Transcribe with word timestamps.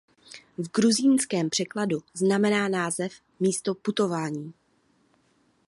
V 0.57 0.71
gruzínském 0.75 1.49
překladu 1.49 1.97
znamená 2.13 2.67
název 2.67 3.21
"místo 3.39 3.75
putování". 3.75 4.53